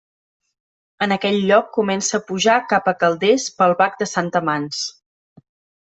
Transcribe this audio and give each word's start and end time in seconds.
En 1.05 1.13
aquell 1.15 1.37
lloc 1.51 1.69
comença 1.75 2.17
a 2.21 2.25
pujar 2.31 2.57
cap 2.73 2.91
a 2.93 2.97
Calders 3.05 3.49
pel 3.61 3.79
Bac 3.85 4.05
de 4.05 4.11
Sant 4.17 4.35
Amanç. 4.43 4.85